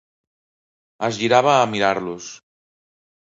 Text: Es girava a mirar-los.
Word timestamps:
Es 1.09 1.19
girava 1.23 1.53
a 1.57 1.69
mirar-los. 1.73 2.31